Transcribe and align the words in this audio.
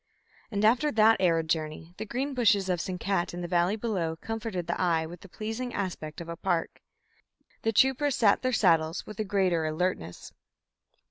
And 0.49 0.65
after 0.65 0.91
that 0.91 1.17
arid 1.19 1.47
journey 1.47 1.93
the 1.97 2.07
green 2.07 2.33
bushes 2.33 2.69
of 2.69 2.81
Sinkat 2.81 3.35
in 3.35 3.41
the 3.41 3.47
valley 3.47 3.75
below 3.75 4.15
comforted 4.15 4.65
the 4.65 4.81
eye 4.81 5.05
with 5.05 5.21
the 5.21 5.29
pleasing 5.29 5.75
aspect 5.75 6.19
of 6.19 6.27
a 6.27 6.35
park. 6.35 6.81
The 7.61 7.71
troopers 7.71 8.15
sat 8.15 8.41
their 8.41 8.51
saddles 8.51 9.05
with 9.05 9.19
a 9.19 9.23
greater 9.23 9.63
alertness. 9.63 10.33